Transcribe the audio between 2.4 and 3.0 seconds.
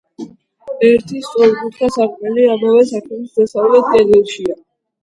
ამავე